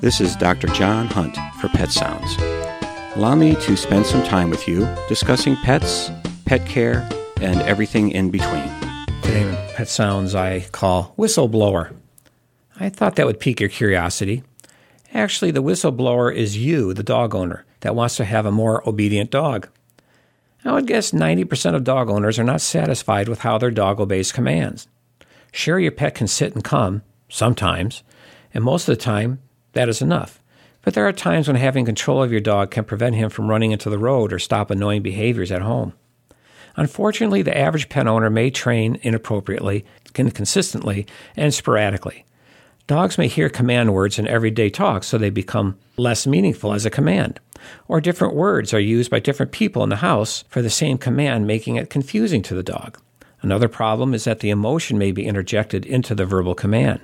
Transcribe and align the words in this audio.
This 0.00 0.18
is 0.18 0.34
Dr. 0.34 0.66
John 0.68 1.08
Hunt 1.08 1.36
for 1.60 1.68
Pet 1.68 1.90
Sounds. 1.90 2.34
Allow 3.16 3.34
me 3.34 3.54
to 3.56 3.76
spend 3.76 4.06
some 4.06 4.22
time 4.24 4.48
with 4.48 4.66
you 4.66 4.88
discussing 5.10 5.56
pets, 5.56 6.10
pet 6.46 6.64
care, 6.64 7.06
and 7.42 7.60
everything 7.60 8.10
in 8.10 8.30
between. 8.30 8.70
Today 9.20 9.72
Pet 9.76 9.88
Sounds 9.88 10.34
I 10.34 10.60
call 10.72 11.12
whistleblower. 11.18 11.94
I 12.78 12.88
thought 12.88 13.16
that 13.16 13.26
would 13.26 13.40
pique 13.40 13.60
your 13.60 13.68
curiosity. 13.68 14.42
Actually, 15.12 15.50
the 15.50 15.62
whistleblower 15.62 16.34
is 16.34 16.56
you, 16.56 16.94
the 16.94 17.02
dog 17.02 17.34
owner, 17.34 17.66
that 17.80 17.94
wants 17.94 18.16
to 18.16 18.24
have 18.24 18.46
a 18.46 18.50
more 18.50 18.82
obedient 18.88 19.30
dog. 19.30 19.68
I 20.64 20.72
would 20.72 20.86
guess 20.86 21.10
90% 21.10 21.74
of 21.74 21.84
dog 21.84 22.08
owners 22.08 22.38
are 22.38 22.44
not 22.44 22.62
satisfied 22.62 23.28
with 23.28 23.40
how 23.40 23.58
their 23.58 23.70
dog 23.70 24.00
obeys 24.00 24.32
commands. 24.32 24.88
Sure, 25.52 25.78
your 25.78 25.92
pet 25.92 26.14
can 26.14 26.26
sit 26.26 26.54
and 26.54 26.64
come, 26.64 27.02
sometimes, 27.28 28.02
and 28.54 28.64
most 28.64 28.88
of 28.88 28.96
the 28.96 29.02
time, 29.02 29.40
that 29.72 29.88
is 29.88 30.02
enough. 30.02 30.40
But 30.82 30.94
there 30.94 31.06
are 31.06 31.12
times 31.12 31.46
when 31.46 31.56
having 31.56 31.84
control 31.84 32.22
of 32.22 32.32
your 32.32 32.40
dog 32.40 32.70
can 32.70 32.84
prevent 32.84 33.16
him 33.16 33.30
from 33.30 33.48
running 33.48 33.72
into 33.72 33.90
the 33.90 33.98
road 33.98 34.32
or 34.32 34.38
stop 34.38 34.70
annoying 34.70 35.02
behaviors 35.02 35.52
at 35.52 35.62
home. 35.62 35.92
Unfortunately, 36.76 37.42
the 37.42 37.56
average 37.56 37.88
pet 37.88 38.06
owner 38.06 38.30
may 38.30 38.50
train 38.50 38.98
inappropriately, 39.02 39.84
inconsistently, 40.16 41.06
and 41.36 41.52
sporadically. 41.52 42.24
Dogs 42.86 43.18
may 43.18 43.28
hear 43.28 43.48
command 43.48 43.92
words 43.92 44.18
in 44.18 44.26
everyday 44.26 44.70
talk, 44.70 45.04
so 45.04 45.18
they 45.18 45.30
become 45.30 45.78
less 45.96 46.26
meaningful 46.26 46.72
as 46.72 46.86
a 46.86 46.90
command. 46.90 47.38
Or 47.86 48.00
different 48.00 48.34
words 48.34 48.72
are 48.72 48.80
used 48.80 49.10
by 49.10 49.20
different 49.20 49.52
people 49.52 49.82
in 49.82 49.90
the 49.90 49.96
house 49.96 50.44
for 50.48 50.62
the 50.62 50.70
same 50.70 50.98
command, 50.98 51.46
making 51.46 51.76
it 51.76 51.90
confusing 51.90 52.42
to 52.42 52.54
the 52.54 52.62
dog. 52.62 52.98
Another 53.42 53.68
problem 53.68 54.12
is 54.14 54.24
that 54.24 54.40
the 54.40 54.50
emotion 54.50 54.98
may 54.98 55.12
be 55.12 55.26
interjected 55.26 55.86
into 55.86 56.14
the 56.14 56.26
verbal 56.26 56.54
command. 56.54 57.00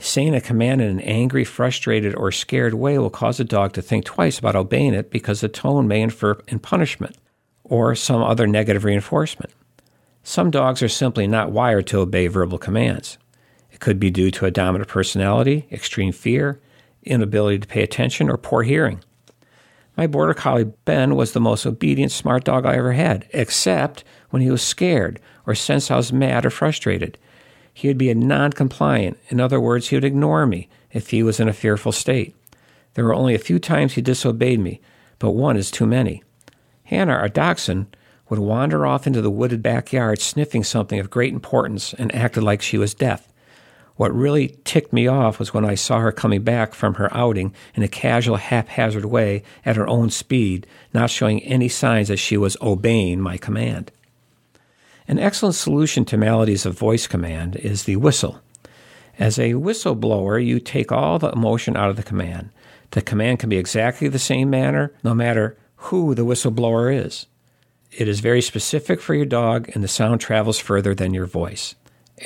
Saying 0.00 0.34
a 0.34 0.40
command 0.40 0.80
in 0.80 0.88
an 0.88 1.00
angry, 1.00 1.44
frustrated, 1.44 2.14
or 2.14 2.30
scared 2.30 2.74
way 2.74 2.98
will 2.98 3.10
cause 3.10 3.40
a 3.40 3.44
dog 3.44 3.72
to 3.72 3.82
think 3.82 4.04
twice 4.04 4.38
about 4.38 4.54
obeying 4.54 4.94
it 4.94 5.10
because 5.10 5.40
the 5.40 5.48
tone 5.48 5.88
may 5.88 6.00
infer 6.00 6.38
in 6.46 6.60
punishment 6.60 7.16
or 7.64 7.94
some 7.94 8.22
other 8.22 8.46
negative 8.46 8.84
reinforcement. 8.84 9.52
Some 10.22 10.50
dogs 10.50 10.82
are 10.82 10.88
simply 10.88 11.26
not 11.26 11.50
wired 11.50 11.86
to 11.88 11.98
obey 11.98 12.28
verbal 12.28 12.58
commands. 12.58 13.18
It 13.72 13.80
could 13.80 13.98
be 13.98 14.10
due 14.10 14.30
to 14.32 14.46
a 14.46 14.50
dominant 14.50 14.88
personality, 14.88 15.66
extreme 15.72 16.12
fear, 16.12 16.60
inability 17.02 17.58
to 17.60 17.66
pay 17.66 17.82
attention, 17.82 18.30
or 18.30 18.36
poor 18.36 18.62
hearing. 18.62 19.02
My 19.96 20.06
border 20.06 20.34
collie 20.34 20.72
Ben 20.84 21.16
was 21.16 21.32
the 21.32 21.40
most 21.40 21.66
obedient, 21.66 22.12
smart 22.12 22.44
dog 22.44 22.64
I 22.64 22.76
ever 22.76 22.92
had, 22.92 23.26
except 23.32 24.04
when 24.30 24.42
he 24.42 24.50
was 24.50 24.62
scared 24.62 25.20
or 25.44 25.56
sensed 25.56 25.90
I 25.90 25.96
was 25.96 26.12
mad 26.12 26.46
or 26.46 26.50
frustrated. 26.50 27.18
He 27.78 27.86
would 27.86 27.96
be 27.96 28.10
a 28.10 28.14
non 28.16 28.50
compliant. 28.50 29.18
In 29.28 29.38
other 29.38 29.60
words, 29.60 29.86
he 29.86 29.94
would 29.94 30.04
ignore 30.04 30.46
me 30.46 30.68
if 30.90 31.10
he 31.10 31.22
was 31.22 31.38
in 31.38 31.46
a 31.46 31.52
fearful 31.52 31.92
state. 31.92 32.34
There 32.94 33.04
were 33.04 33.14
only 33.14 33.36
a 33.36 33.38
few 33.38 33.60
times 33.60 33.92
he 33.92 34.02
disobeyed 34.02 34.58
me, 34.58 34.80
but 35.20 35.30
one 35.30 35.56
is 35.56 35.70
too 35.70 35.86
many. 35.86 36.24
Hannah, 36.82 37.12
our 37.12 37.28
dachshund, 37.28 37.96
would 38.28 38.40
wander 38.40 38.84
off 38.84 39.06
into 39.06 39.22
the 39.22 39.30
wooded 39.30 39.62
backyard 39.62 40.20
sniffing 40.20 40.64
something 40.64 40.98
of 40.98 41.08
great 41.08 41.32
importance 41.32 41.94
and 41.94 42.12
acted 42.12 42.42
like 42.42 42.62
she 42.62 42.78
was 42.78 42.94
deaf. 42.94 43.28
What 43.94 44.12
really 44.12 44.58
ticked 44.64 44.92
me 44.92 45.06
off 45.06 45.38
was 45.38 45.54
when 45.54 45.64
I 45.64 45.76
saw 45.76 46.00
her 46.00 46.10
coming 46.10 46.42
back 46.42 46.74
from 46.74 46.94
her 46.94 47.16
outing 47.16 47.54
in 47.76 47.84
a 47.84 47.88
casual, 47.88 48.38
haphazard 48.38 49.04
way 49.04 49.44
at 49.64 49.76
her 49.76 49.86
own 49.86 50.10
speed, 50.10 50.66
not 50.92 51.10
showing 51.10 51.44
any 51.44 51.68
signs 51.68 52.08
that 52.08 52.16
she 52.16 52.36
was 52.36 52.56
obeying 52.60 53.20
my 53.20 53.36
command. 53.36 53.92
An 55.08 55.18
excellent 55.18 55.54
solution 55.54 56.04
to 56.04 56.18
maladies 56.18 56.66
of 56.66 56.78
voice 56.78 57.06
command 57.06 57.56
is 57.56 57.84
the 57.84 57.96
whistle. 57.96 58.42
As 59.18 59.38
a 59.38 59.54
whistleblower, 59.54 60.44
you 60.44 60.60
take 60.60 60.92
all 60.92 61.18
the 61.18 61.30
emotion 61.30 61.78
out 61.78 61.88
of 61.88 61.96
the 61.96 62.02
command. 62.02 62.50
The 62.90 63.00
command 63.00 63.38
can 63.38 63.48
be 63.48 63.56
exactly 63.56 64.08
the 64.08 64.18
same 64.18 64.50
manner, 64.50 64.92
no 65.02 65.14
matter 65.14 65.56
who 65.76 66.14
the 66.14 66.26
whistleblower 66.26 66.94
is. 66.94 67.24
It 67.90 68.06
is 68.06 68.20
very 68.20 68.42
specific 68.42 69.00
for 69.00 69.14
your 69.14 69.24
dog, 69.24 69.70
and 69.72 69.82
the 69.82 69.88
sound 69.88 70.20
travels 70.20 70.58
further 70.58 70.94
than 70.94 71.14
your 71.14 71.24
voice. 71.24 71.74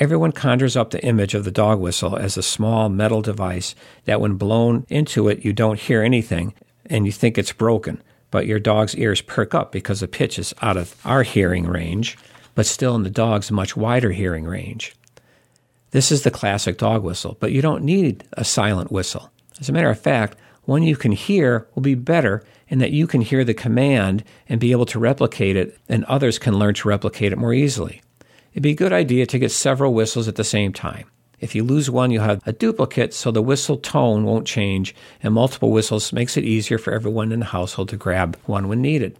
Everyone 0.00 0.32
conjures 0.32 0.76
up 0.76 0.90
the 0.90 1.04
image 1.04 1.34
of 1.34 1.44
the 1.44 1.52
dog 1.52 1.78
whistle 1.78 2.16
as 2.16 2.36
a 2.36 2.42
small 2.42 2.88
metal 2.88 3.22
device 3.22 3.76
that, 4.06 4.20
when 4.20 4.34
blown 4.34 4.86
into 4.88 5.28
it, 5.28 5.44
you 5.44 5.52
don't 5.52 5.78
hear 5.78 6.02
anything 6.02 6.52
and 6.86 7.06
you 7.06 7.12
think 7.12 7.38
it's 7.38 7.52
broken, 7.52 8.02
but 8.32 8.48
your 8.48 8.58
dog's 8.58 8.96
ears 8.96 9.20
perk 9.20 9.54
up 9.54 9.70
because 9.70 10.00
the 10.00 10.08
pitch 10.08 10.36
is 10.36 10.52
out 10.60 10.76
of 10.76 10.96
our 11.04 11.22
hearing 11.22 11.66
range 11.66 12.18
but 12.54 12.66
still 12.66 12.94
in 12.94 13.02
the 13.02 13.10
dog's 13.10 13.50
much 13.50 13.76
wider 13.76 14.10
hearing 14.10 14.44
range. 14.44 14.94
This 15.92 16.10
is 16.10 16.22
the 16.22 16.30
classic 16.30 16.78
dog 16.78 17.02
whistle, 17.02 17.36
but 17.38 17.52
you 17.52 17.60
don't 17.60 17.84
need 17.84 18.24
a 18.32 18.44
silent 18.44 18.90
whistle. 18.90 19.30
As 19.60 19.68
a 19.68 19.72
matter 19.72 19.90
of 19.90 20.00
fact, 20.00 20.36
one 20.64 20.82
you 20.82 20.96
can 20.96 21.12
hear 21.12 21.66
will 21.74 21.82
be 21.82 21.94
better 21.94 22.42
in 22.68 22.78
that 22.78 22.92
you 22.92 23.06
can 23.06 23.20
hear 23.20 23.44
the 23.44 23.52
command 23.52 24.24
and 24.48 24.60
be 24.60 24.72
able 24.72 24.86
to 24.86 24.98
replicate 24.98 25.56
it, 25.56 25.76
and 25.88 26.04
others 26.04 26.38
can 26.38 26.58
learn 26.58 26.74
to 26.74 26.88
replicate 26.88 27.32
it 27.32 27.38
more 27.38 27.52
easily. 27.52 28.00
It'd 28.52 28.62
be 28.62 28.70
a 28.70 28.74
good 28.74 28.92
idea 28.92 29.26
to 29.26 29.38
get 29.38 29.50
several 29.50 29.92
whistles 29.92 30.28
at 30.28 30.36
the 30.36 30.44
same 30.44 30.72
time. 30.72 31.06
If 31.40 31.54
you 31.54 31.64
lose 31.64 31.90
one, 31.90 32.10
you'll 32.12 32.22
have 32.22 32.40
a 32.46 32.52
duplicate 32.52 33.12
so 33.12 33.30
the 33.30 33.42
whistle 33.42 33.76
tone 33.76 34.24
won't 34.24 34.46
change, 34.46 34.94
and 35.22 35.34
multiple 35.34 35.72
whistles 35.72 36.12
makes 36.12 36.36
it 36.36 36.44
easier 36.44 36.78
for 36.78 36.92
everyone 36.92 37.32
in 37.32 37.40
the 37.40 37.46
household 37.46 37.88
to 37.88 37.96
grab 37.96 38.38
one 38.46 38.68
when 38.68 38.80
needed. 38.80 39.18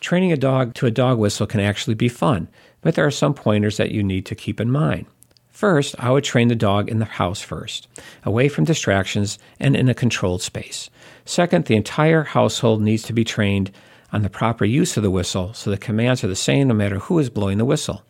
Training 0.00 0.32
a 0.32 0.36
dog 0.36 0.74
to 0.74 0.86
a 0.86 0.90
dog 0.90 1.18
whistle 1.18 1.46
can 1.46 1.60
actually 1.60 1.94
be 1.94 2.08
fun, 2.08 2.48
but 2.80 2.94
there 2.94 3.06
are 3.06 3.10
some 3.10 3.34
pointers 3.34 3.76
that 3.76 3.90
you 3.90 4.02
need 4.02 4.26
to 4.26 4.34
keep 4.34 4.60
in 4.60 4.70
mind. 4.70 5.06
First, 5.50 5.94
I 5.98 6.10
would 6.10 6.22
train 6.22 6.48
the 6.48 6.54
dog 6.54 6.90
in 6.90 6.98
the 6.98 7.06
house 7.06 7.40
first, 7.40 7.88
away 8.24 8.48
from 8.48 8.64
distractions 8.64 9.38
and 9.58 9.74
in 9.74 9.88
a 9.88 9.94
controlled 9.94 10.42
space. 10.42 10.90
Second, 11.24 11.64
the 11.64 11.76
entire 11.76 12.24
household 12.24 12.82
needs 12.82 13.02
to 13.04 13.14
be 13.14 13.24
trained 13.24 13.70
on 14.12 14.22
the 14.22 14.28
proper 14.28 14.64
use 14.66 14.96
of 14.96 15.02
the 15.02 15.10
whistle 15.10 15.54
so 15.54 15.70
the 15.70 15.78
commands 15.78 16.22
are 16.22 16.28
the 16.28 16.36
same 16.36 16.68
no 16.68 16.74
matter 16.74 16.98
who 16.98 17.18
is 17.18 17.30
blowing 17.30 17.56
the 17.56 17.64
whistle. 17.64 18.02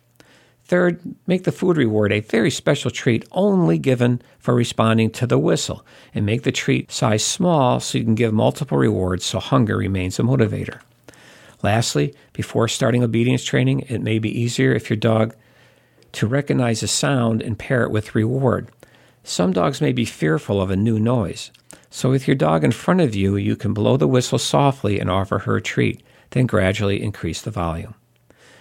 Third, 0.65 0.99
make 1.25 1.45
the 1.45 1.53
food 1.53 1.77
reward 1.77 2.11
a 2.11 2.19
very 2.19 2.51
special 2.51 2.91
treat 2.91 3.25
only 3.31 3.77
given 3.77 4.21
for 4.39 4.53
responding 4.53 5.09
to 5.11 5.25
the 5.25 5.39
whistle, 5.39 5.85
and 6.13 6.25
make 6.25 6.43
the 6.43 6.51
treat 6.51 6.91
size 6.91 7.23
small 7.23 7.79
so 7.79 7.97
you 7.97 8.03
can 8.03 8.15
give 8.15 8.33
multiple 8.33 8.77
rewards 8.77 9.23
so 9.23 9.39
hunger 9.39 9.77
remains 9.77 10.19
a 10.19 10.23
motivator. 10.23 10.81
Lastly, 11.63 12.13
before 12.33 12.67
starting 12.67 13.03
obedience 13.03 13.43
training, 13.43 13.81
it 13.81 14.01
may 14.01 14.19
be 14.19 14.29
easier 14.29 14.73
if 14.73 14.89
your 14.89 14.97
dog 14.97 15.35
to 16.13 16.27
recognize 16.27 16.83
a 16.83 16.87
sound 16.87 17.41
and 17.41 17.59
pair 17.59 17.83
it 17.83 17.91
with 17.91 18.15
reward. 18.15 18.69
Some 19.23 19.51
dogs 19.51 19.81
may 19.81 19.91
be 19.91 20.05
fearful 20.05 20.61
of 20.61 20.69
a 20.69 20.75
new 20.75 20.99
noise. 20.99 21.51
So, 21.89 22.09
with 22.09 22.27
your 22.27 22.35
dog 22.35 22.63
in 22.63 22.71
front 22.71 23.01
of 23.01 23.15
you, 23.15 23.35
you 23.35 23.55
can 23.55 23.73
blow 23.73 23.97
the 23.97 24.07
whistle 24.07 24.39
softly 24.39 24.99
and 24.99 25.09
offer 25.09 25.39
her 25.39 25.57
a 25.57 25.61
treat, 25.61 26.01
then 26.31 26.45
gradually 26.45 27.01
increase 27.01 27.41
the 27.41 27.51
volume. 27.51 27.95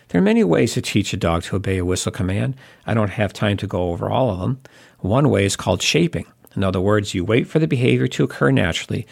There 0.08 0.20
are 0.20 0.24
many 0.24 0.44
ways 0.44 0.74
to 0.74 0.82
teach 0.82 1.12
a 1.12 1.16
dog 1.16 1.42
to 1.44 1.56
obey 1.56 1.78
a 1.78 1.84
whistle 1.84 2.12
command. 2.12 2.56
I 2.86 2.94
don't 2.94 3.10
have 3.10 3.32
time 3.32 3.56
to 3.58 3.66
go 3.66 3.90
over 3.90 4.08
all 4.08 4.30
of 4.30 4.38
them. 4.38 4.60
One 5.00 5.30
way 5.30 5.44
is 5.44 5.56
called 5.56 5.82
shaping. 5.82 6.26
In 6.54 6.62
other 6.64 6.80
words, 6.80 7.14
you 7.14 7.24
wait 7.24 7.46
for 7.46 7.58
the 7.58 7.66
behavior 7.66 8.06
to 8.08 8.24
occur 8.24 8.50
naturally, 8.50 9.06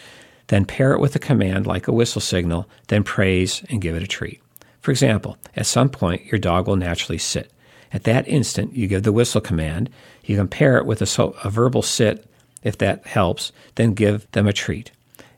then 0.47 0.65
pair 0.65 0.93
it 0.93 0.99
with 0.99 1.15
a 1.15 1.19
command 1.19 1.65
like 1.65 1.87
a 1.87 1.93
whistle 1.93 2.21
signal, 2.21 2.69
then 2.87 3.03
praise 3.03 3.63
and 3.69 3.81
give 3.81 3.95
it 3.95 4.03
a 4.03 4.07
treat. 4.07 4.41
For 4.81 4.91
example, 4.91 5.37
at 5.55 5.65
some 5.65 5.89
point, 5.89 6.25
your 6.25 6.39
dog 6.39 6.67
will 6.67 6.75
naturally 6.75 7.17
sit. 7.17 7.51
At 7.91 8.03
that 8.03 8.27
instant, 8.27 8.75
you 8.75 8.87
give 8.87 9.03
the 9.03 9.11
whistle 9.11 9.41
command. 9.41 9.89
You 10.23 10.37
can 10.37 10.47
pair 10.47 10.77
it 10.77 10.85
with 10.85 11.01
a, 11.01 11.05
so, 11.05 11.35
a 11.43 11.49
verbal 11.49 11.81
sit 11.81 12.29
if 12.65 12.77
that 12.79 13.05
helps, 13.05 13.51
then 13.75 13.93
give 13.93 14.29
them 14.31 14.47
a 14.47 14.53
treat. 14.53 14.91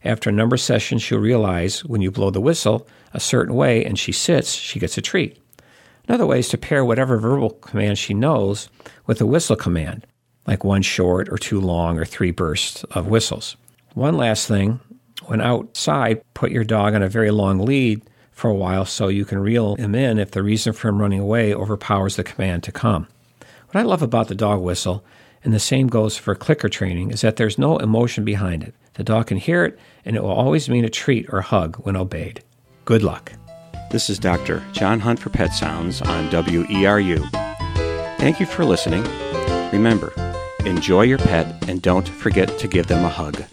After 0.04 0.30
a 0.30 0.34
number 0.34 0.56
of 0.56 0.62
sessions, 0.62 1.04
she'll 1.04 1.20
realize 1.20 1.84
when 1.84 2.02
you 2.02 2.10
blow 2.10 2.30
the 2.30 2.42
whistle 2.42 2.88
a 3.14 3.20
certain 3.20 3.54
way 3.54 3.84
and 3.84 4.00
she 4.00 4.12
sits, 4.12 4.54
she 4.54 4.80
gets 4.80 4.98
a 4.98 5.02
treat. 5.02 5.38
Another 6.08 6.26
way 6.26 6.40
is 6.40 6.48
to 6.50 6.58
pair 6.58 6.86
whatever 6.86 7.18
verbal 7.18 7.50
command 7.50 7.98
she 7.98 8.14
knows 8.14 8.70
with 9.06 9.20
a 9.20 9.26
whistle 9.26 9.58
command, 9.58 10.08
like 10.46 10.64
one 10.64 10.82
short 10.82 11.28
or 11.30 11.38
two 11.38 11.60
long 11.60 12.00
or 12.00 12.06
three 12.06 12.32
bursts 12.32 12.86
of 12.86 13.08
whistles. 13.08 13.58
One 13.94 14.16
last 14.16 14.48
thing 14.48 14.80
when 15.26 15.42
outside, 15.42 16.22
put 16.34 16.52
your 16.52 16.64
dog 16.64 16.94
on 16.94 17.02
a 17.02 17.10
very 17.10 17.32
long 17.32 17.60
lead 17.60 18.02
for 18.32 18.50
a 18.50 18.56
while 18.56 18.86
so 18.86 19.08
you 19.08 19.26
can 19.26 19.40
reel 19.40 19.76
him 19.76 19.96
in 19.96 20.20
if 20.20 20.32
the 20.32 20.44
reason 20.44 20.74
for 20.74 20.90
him 20.90 21.02
running 21.02 21.20
away 21.20 21.54
overpowers 21.54 22.16
the 22.16 22.24
command 22.24 22.64
to 22.64 22.72
come. 22.72 23.08
What 23.68 23.80
I 23.80 23.84
love 23.84 24.02
about 24.02 24.28
the 24.28 24.36
dog 24.36 24.62
whistle, 24.62 25.04
and 25.44 25.54
the 25.54 25.60
same 25.60 25.88
goes 25.88 26.18
for 26.18 26.36
clicker 26.36 26.70
training, 26.70 27.12
is 27.12 27.22
that 27.22 27.36
there's 27.38 27.58
no 27.58 27.78
emotion 27.78 28.24
behind 28.24 28.64
it. 28.64 28.74
The 28.94 29.04
dog 29.04 29.28
can 29.28 29.38
hear 29.38 29.66
it, 29.66 29.78
and 30.06 30.16
it 30.16 30.24
will 30.24 30.32
always 30.32 30.70
mean 30.70 30.86
a 30.86 30.90
treat 30.90 31.28
or 31.30 31.42
hug 31.42 31.78
when 31.78 31.96
obeyed. 31.96 32.44
Good 32.86 33.04
luck. 33.04 33.34
This 33.92 34.10
is 34.10 34.20
Dr. 34.20 34.64
John 34.72 35.00
Hunt 35.00 35.20
for 35.20 35.30
Pet 35.30 35.54
Sounds 35.54 36.02
on 36.02 36.30
WERU. 36.30 37.28
Thank 38.18 38.40
you 38.40 38.46
for 38.46 38.66
listening. 38.66 39.04
Remember, 39.72 40.14
enjoy 40.66 41.04
your 41.04 41.20
pet 41.20 41.70
and 41.70 41.82
don't 41.82 42.08
forget 42.08 42.58
to 42.60 42.68
give 42.68 42.88
them 42.88 43.04
a 43.04 43.10
hug. 43.10 43.44